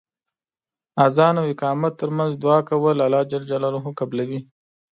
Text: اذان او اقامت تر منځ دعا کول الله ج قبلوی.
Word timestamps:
اذان 1.05 1.35
او 1.41 1.45
اقامت 1.53 1.93
تر 2.01 2.09
منځ 2.17 2.31
دعا 2.43 2.59
کول 2.69 2.97
الله 3.05 3.23
ج 3.29 3.33
قبلوی. 3.99 4.39